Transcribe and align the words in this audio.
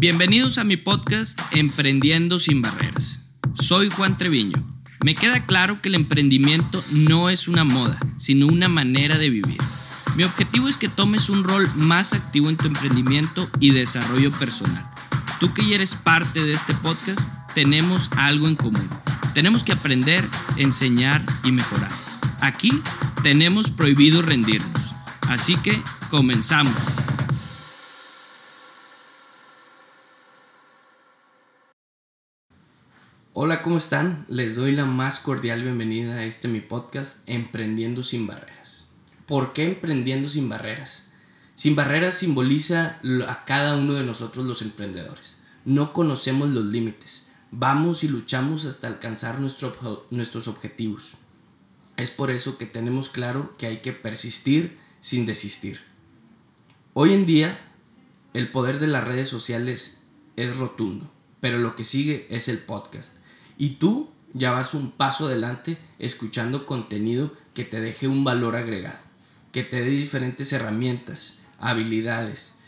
Bienvenidos 0.00 0.58
a 0.58 0.64
mi 0.64 0.76
podcast 0.76 1.40
Emprendiendo 1.50 2.38
sin 2.38 2.62
Barreras. 2.62 3.20
Soy 3.54 3.90
Juan 3.90 4.16
Treviño. 4.16 4.56
Me 5.04 5.14
queda 5.14 5.44
claro 5.44 5.80
que 5.80 5.88
el 5.88 5.94
emprendimiento 5.94 6.82
no 6.92 7.30
es 7.30 7.48
una 7.48 7.64
moda, 7.64 7.98
sino 8.16 8.46
una 8.46 8.68
manera 8.68 9.18
de 9.18 9.30
vivir. 9.30 9.58
Mi 10.16 10.24
objetivo 10.24 10.68
es 10.68 10.76
que 10.76 10.88
tomes 10.88 11.28
un 11.28 11.44
rol 11.44 11.70
más 11.76 12.12
activo 12.12 12.48
en 12.48 12.56
tu 12.56 12.66
emprendimiento 12.66 13.48
y 13.60 13.70
desarrollo 13.70 14.30
personal. 14.32 14.88
Tú 15.40 15.52
que 15.52 15.74
eres 15.74 15.94
parte 15.94 16.42
de 16.42 16.52
este 16.52 16.74
podcast, 16.74 17.28
tenemos 17.54 18.10
algo 18.16 18.48
en 18.48 18.56
común. 18.56 18.88
Tenemos 19.34 19.64
que 19.64 19.72
aprender, 19.72 20.24
enseñar 20.56 21.24
y 21.44 21.52
mejorar. 21.52 21.90
Aquí 22.40 22.70
tenemos 23.22 23.70
prohibido 23.70 24.22
rendirnos. 24.22 24.94
Así 25.28 25.56
que 25.56 25.80
comenzamos. 26.10 26.74
Hola, 33.40 33.62
¿cómo 33.62 33.78
están? 33.78 34.24
Les 34.26 34.56
doy 34.56 34.72
la 34.72 34.84
más 34.84 35.20
cordial 35.20 35.62
bienvenida 35.62 36.14
a 36.14 36.24
este 36.24 36.48
mi 36.48 36.60
podcast 36.60 37.22
Emprendiendo 37.28 38.02
sin 38.02 38.26
Barreras. 38.26 38.90
¿Por 39.26 39.52
qué 39.52 39.62
Emprendiendo 39.62 40.28
sin 40.28 40.48
Barreras? 40.48 41.04
Sin 41.54 41.76
Barreras 41.76 42.14
simboliza 42.14 42.98
a 43.28 43.44
cada 43.44 43.76
uno 43.76 43.94
de 43.94 44.02
nosotros 44.02 44.44
los 44.44 44.60
emprendedores. 44.60 45.38
No 45.64 45.92
conocemos 45.92 46.48
los 46.48 46.66
límites. 46.66 47.28
Vamos 47.52 48.02
y 48.02 48.08
luchamos 48.08 48.64
hasta 48.64 48.88
alcanzar 48.88 49.38
nuestros 49.38 50.48
objetivos. 50.48 51.12
Es 51.96 52.10
por 52.10 52.32
eso 52.32 52.58
que 52.58 52.66
tenemos 52.66 53.08
claro 53.08 53.54
que 53.56 53.68
hay 53.68 53.76
que 53.82 53.92
persistir 53.92 54.78
sin 54.98 55.26
desistir. 55.26 55.82
Hoy 56.92 57.12
en 57.12 57.24
día, 57.24 57.60
el 58.34 58.50
poder 58.50 58.80
de 58.80 58.88
las 58.88 59.04
redes 59.04 59.28
sociales 59.28 60.02
es 60.34 60.56
rotundo, 60.56 61.08
pero 61.38 61.58
lo 61.58 61.76
que 61.76 61.84
sigue 61.84 62.26
es 62.30 62.48
el 62.48 62.58
podcast 62.58 63.18
y 63.58 63.70
tú 63.70 64.08
ya 64.32 64.52
vas 64.52 64.72
un 64.72 64.92
paso 64.92 65.26
adelante 65.26 65.78
escuchando 65.98 66.64
contenido 66.64 67.34
que 67.54 67.64
te 67.64 67.80
deje 67.80 68.06
un 68.06 68.24
valor 68.24 68.56
agregado, 68.56 68.98
que 69.52 69.64
te 69.64 69.80
dé 69.80 69.90
diferentes 69.90 70.52
herramientas, 70.52 71.40
habilidades 71.58 72.58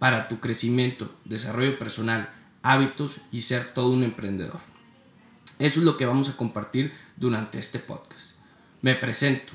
para 0.00 0.28
tu 0.28 0.40
crecimiento, 0.40 1.14
desarrollo 1.24 1.78
personal, 1.78 2.30
hábitos 2.62 3.20
y 3.30 3.42
ser 3.42 3.68
todo 3.68 3.90
un 3.90 4.02
emprendedor. 4.02 4.60
Eso 5.58 5.80
es 5.80 5.86
lo 5.86 5.96
que 5.96 6.06
vamos 6.06 6.28
a 6.28 6.36
compartir 6.36 6.92
durante 7.16 7.58
este 7.58 7.78
podcast. 7.78 8.34
Me 8.82 8.94
presento. 8.94 9.52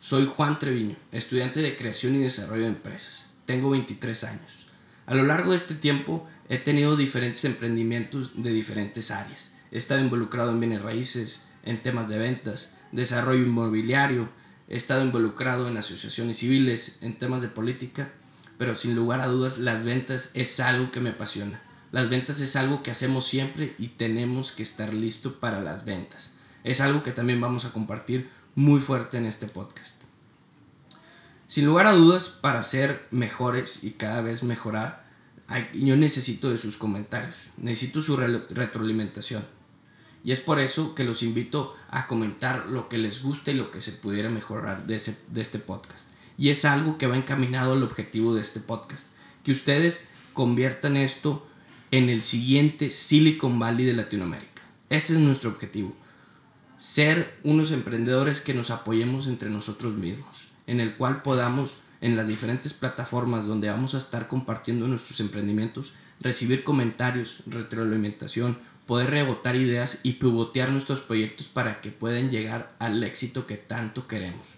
Soy 0.00 0.26
Juan 0.26 0.58
Treviño, 0.58 0.96
estudiante 1.12 1.60
de 1.60 1.76
creación 1.76 2.14
y 2.16 2.18
desarrollo 2.18 2.62
de 2.62 2.68
empresas. 2.68 3.30
Tengo 3.44 3.70
23 3.70 4.24
años. 4.24 4.66
A 5.06 5.14
lo 5.14 5.24
largo 5.24 5.50
de 5.50 5.56
este 5.56 5.74
tiempo 5.74 6.26
he 6.48 6.58
tenido 6.58 6.96
diferentes 6.96 7.44
emprendimientos 7.44 8.32
de 8.42 8.50
diferentes 8.50 9.10
áreas 9.10 9.56
estado 9.78 10.00
involucrado 10.00 10.50
en 10.50 10.60
bienes 10.60 10.82
raíces, 10.82 11.46
en 11.62 11.82
temas 11.82 12.08
de 12.08 12.18
ventas, 12.18 12.76
desarrollo 12.92 13.42
inmobiliario, 13.42 14.28
he 14.68 14.76
estado 14.76 15.04
involucrado 15.04 15.68
en 15.68 15.76
asociaciones 15.76 16.38
civiles, 16.38 16.98
en 17.02 17.18
temas 17.18 17.42
de 17.42 17.48
política, 17.48 18.12
pero 18.58 18.74
sin 18.74 18.94
lugar 18.94 19.20
a 19.20 19.26
dudas 19.26 19.58
las 19.58 19.82
ventas 19.82 20.30
es 20.34 20.60
algo 20.60 20.90
que 20.90 21.00
me 21.00 21.10
apasiona. 21.10 21.62
Las 21.90 22.08
ventas 22.08 22.40
es 22.40 22.56
algo 22.56 22.82
que 22.82 22.90
hacemos 22.90 23.26
siempre 23.26 23.74
y 23.78 23.88
tenemos 23.88 24.52
que 24.52 24.62
estar 24.62 24.94
listos 24.94 25.34
para 25.34 25.60
las 25.60 25.84
ventas. 25.84 26.34
Es 26.64 26.80
algo 26.80 27.02
que 27.02 27.12
también 27.12 27.40
vamos 27.40 27.64
a 27.64 27.72
compartir 27.72 28.30
muy 28.54 28.80
fuerte 28.80 29.18
en 29.18 29.26
este 29.26 29.46
podcast. 29.46 29.96
Sin 31.46 31.66
lugar 31.66 31.86
a 31.86 31.92
dudas, 31.92 32.28
para 32.28 32.62
ser 32.62 33.06
mejores 33.10 33.84
y 33.84 33.90
cada 33.90 34.22
vez 34.22 34.42
mejorar, 34.42 35.04
yo 35.74 35.96
necesito 35.96 36.50
de 36.50 36.56
sus 36.56 36.78
comentarios, 36.78 37.48
necesito 37.58 38.00
su 38.00 38.16
retroalimentación. 38.16 39.44
Y 40.24 40.32
es 40.32 40.40
por 40.40 40.60
eso 40.60 40.94
que 40.94 41.04
los 41.04 41.22
invito 41.22 41.74
a 41.90 42.06
comentar 42.06 42.66
lo 42.68 42.88
que 42.88 42.98
les 42.98 43.22
gusta 43.22 43.50
y 43.50 43.54
lo 43.54 43.70
que 43.70 43.80
se 43.80 43.92
pudiera 43.92 44.28
mejorar 44.30 44.86
de, 44.86 45.00
de 45.28 45.40
este 45.40 45.58
podcast. 45.58 46.08
Y 46.38 46.50
es 46.50 46.64
algo 46.64 46.98
que 46.98 47.06
va 47.06 47.16
encaminado 47.16 47.72
al 47.72 47.82
objetivo 47.82 48.34
de 48.34 48.40
este 48.40 48.60
podcast. 48.60 49.08
Que 49.42 49.52
ustedes 49.52 50.06
conviertan 50.32 50.96
esto 50.96 51.46
en 51.90 52.08
el 52.08 52.22
siguiente 52.22 52.90
Silicon 52.90 53.58
Valley 53.58 53.84
de 53.84 53.94
Latinoamérica. 53.94 54.62
Ese 54.88 55.14
es 55.14 55.18
nuestro 55.18 55.50
objetivo. 55.50 55.96
Ser 56.78 57.38
unos 57.42 57.70
emprendedores 57.70 58.40
que 58.40 58.54
nos 58.54 58.70
apoyemos 58.70 59.26
entre 59.26 59.50
nosotros 59.50 59.94
mismos. 59.94 60.48
En 60.66 60.80
el 60.80 60.96
cual 60.96 61.22
podamos 61.22 61.78
en 62.00 62.16
las 62.16 62.26
diferentes 62.26 62.74
plataformas 62.74 63.46
donde 63.46 63.70
vamos 63.70 63.94
a 63.94 63.98
estar 63.98 64.26
compartiendo 64.26 64.88
nuestros 64.88 65.20
emprendimientos, 65.20 65.92
recibir 66.20 66.64
comentarios, 66.64 67.42
retroalimentación, 67.46 68.58
poder 68.92 69.08
rebotar 69.08 69.56
ideas 69.56 70.00
y 70.02 70.12
pivotear 70.12 70.68
nuestros 70.68 71.00
proyectos 71.00 71.48
para 71.48 71.80
que 71.80 71.90
puedan 71.90 72.28
llegar 72.28 72.76
al 72.78 73.02
éxito 73.02 73.46
que 73.46 73.56
tanto 73.56 74.06
queremos. 74.06 74.56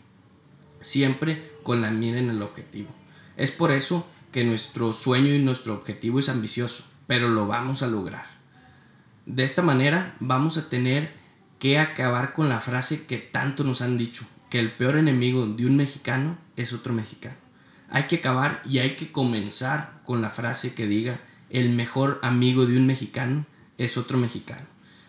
Siempre 0.80 1.52
con 1.62 1.80
la 1.80 1.92
mira 1.92 2.18
en 2.18 2.30
el 2.30 2.42
objetivo. 2.42 2.92
Es 3.36 3.52
por 3.52 3.70
eso 3.70 4.08
que 4.32 4.42
nuestro 4.42 4.92
sueño 4.92 5.32
y 5.32 5.38
nuestro 5.38 5.72
objetivo 5.72 6.18
es 6.18 6.28
ambicioso, 6.28 6.82
pero 7.06 7.28
lo 7.28 7.46
vamos 7.46 7.84
a 7.84 7.86
lograr. 7.86 8.26
De 9.24 9.44
esta 9.44 9.62
manera 9.62 10.16
vamos 10.18 10.56
a 10.56 10.68
tener 10.68 11.12
que 11.60 11.78
acabar 11.78 12.32
con 12.32 12.48
la 12.48 12.58
frase 12.58 13.06
que 13.06 13.18
tanto 13.18 13.62
nos 13.62 13.82
han 13.82 13.96
dicho, 13.96 14.26
que 14.50 14.58
el 14.58 14.72
peor 14.72 14.96
enemigo 14.96 15.46
de 15.46 15.64
un 15.64 15.76
mexicano 15.76 16.38
es 16.56 16.72
otro 16.72 16.92
mexicano. 16.92 17.36
Hay 17.88 18.08
que 18.08 18.16
acabar 18.16 18.62
y 18.64 18.80
hay 18.80 18.96
que 18.96 19.12
comenzar 19.12 20.02
con 20.04 20.22
la 20.22 20.28
frase 20.28 20.74
que 20.74 20.88
diga, 20.88 21.20
el 21.50 21.70
mejor 21.70 22.18
amigo 22.24 22.66
de 22.66 22.76
un 22.76 22.86
mexicano 22.86 23.46
es 23.78 23.98
otro 23.98 24.18
mexicano. 24.18 24.66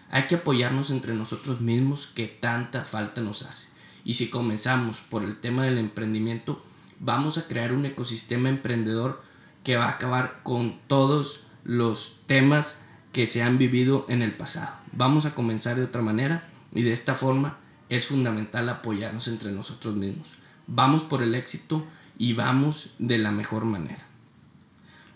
Hay 0.09 0.27
que 0.27 0.35
apoyarnos 0.35 0.91
entre 0.91 1.15
nosotros 1.15 1.61
mismos 1.61 2.07
que 2.07 2.27
tanta 2.27 2.85
falta 2.85 3.21
nos 3.21 3.43
hace. 3.43 3.69
Y 4.03 4.15
si 4.15 4.29
comenzamos 4.29 4.99
por 4.99 5.23
el 5.23 5.39
tema 5.39 5.63
del 5.63 5.77
emprendimiento, 5.77 6.63
vamos 6.99 7.37
a 7.37 7.47
crear 7.47 7.73
un 7.73 7.85
ecosistema 7.85 8.49
emprendedor 8.49 9.21
que 9.63 9.77
va 9.77 9.85
a 9.85 9.91
acabar 9.91 10.41
con 10.43 10.79
todos 10.87 11.41
los 11.63 12.19
temas 12.27 12.85
que 13.11 13.27
se 13.27 13.41
han 13.41 13.57
vivido 13.57 14.05
en 14.09 14.21
el 14.21 14.35
pasado. 14.35 14.75
Vamos 14.91 15.25
a 15.25 15.33
comenzar 15.33 15.75
de 15.75 15.83
otra 15.83 16.01
manera 16.01 16.47
y 16.73 16.83
de 16.83 16.91
esta 16.91 17.15
forma 17.15 17.57
es 17.89 18.07
fundamental 18.07 18.69
apoyarnos 18.69 19.27
entre 19.27 19.51
nosotros 19.51 19.95
mismos. 19.95 20.35
Vamos 20.67 21.03
por 21.03 21.23
el 21.23 21.33
éxito 21.33 21.85
y 22.17 22.33
vamos 22.33 22.91
de 22.99 23.17
la 23.17 23.31
mejor 23.31 23.65
manera. 23.65 24.05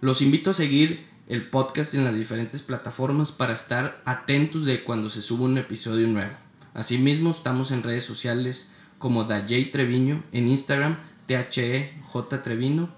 Los 0.02 0.22
invito 0.22 0.52
a 0.52 0.54
seguir 0.54 1.09
el 1.30 1.48
podcast 1.48 1.94
en 1.94 2.04
las 2.04 2.16
diferentes 2.16 2.64
plataformas 2.64 3.32
para 3.32 3.54
estar 3.54 4.02
atentos 4.04 4.66
de 4.66 4.84
cuando 4.84 5.12
se 5.12 5.22
suba 5.22 5.46
un 5.46 5.60
episodio 5.60 6.08
nuevo. 6.08 6.34
Asimismo, 6.74 7.30
estamos 7.30 7.70
en 7.70 7.84
redes 7.84 8.04
sociales 8.04 8.72
como 8.98 9.26
DJ 9.26 9.66
Treviño, 9.66 10.24
en 10.32 10.48
Instagram 10.48 10.98
THE 11.28 11.94
J 12.02 12.42
Treviño 12.42 12.90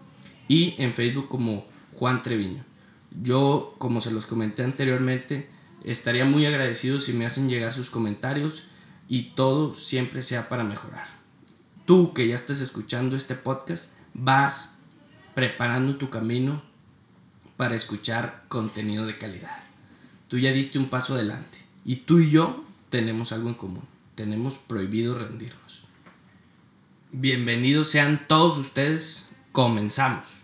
y 0.47 0.75
en 0.77 0.93
Facebook 0.93 1.27
como 1.27 1.67
Juan 1.91 2.21
Treviño. 2.21 2.63
Yo, 3.21 3.75
como 3.77 3.99
se 3.99 4.11
los 4.11 4.25
comenté 4.25 4.63
anteriormente, 4.63 5.49
estaría 5.83 6.23
muy 6.23 6.45
agradecido 6.45 7.01
si 7.01 7.11
me 7.11 7.25
hacen 7.25 7.49
llegar 7.49 7.73
sus 7.73 7.89
comentarios 7.89 8.63
y 9.09 9.33
todo 9.35 9.75
siempre 9.75 10.23
sea 10.23 10.47
para 10.47 10.63
mejorar. 10.63 11.05
Tú 11.85 12.13
que 12.13 12.29
ya 12.29 12.35
estás 12.35 12.61
escuchando 12.61 13.17
este 13.17 13.35
podcast, 13.35 13.91
vas 14.13 14.77
preparando 15.35 15.97
tu 15.97 16.09
camino 16.09 16.70
para 17.61 17.75
escuchar 17.75 18.43
contenido 18.47 19.05
de 19.05 19.19
calidad. 19.19 19.59
Tú 20.27 20.39
ya 20.39 20.51
diste 20.51 20.79
un 20.79 20.89
paso 20.89 21.13
adelante 21.13 21.59
y 21.85 21.97
tú 21.97 22.17
y 22.17 22.31
yo 22.31 22.65
tenemos 22.89 23.31
algo 23.33 23.49
en 23.49 23.53
común. 23.53 23.83
Tenemos 24.15 24.57
prohibido 24.57 25.13
rendirnos. 25.13 25.83
Bienvenidos 27.11 27.87
sean 27.87 28.25
todos 28.27 28.57
ustedes. 28.57 29.29
Comenzamos. 29.51 30.40